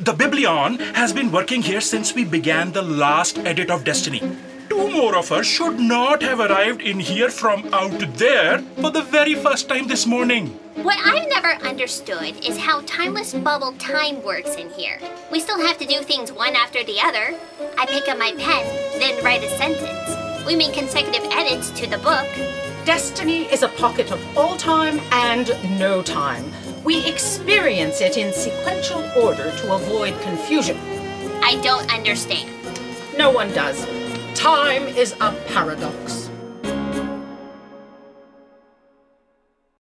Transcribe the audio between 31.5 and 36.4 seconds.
don't understand. No one does. Time is a paradox.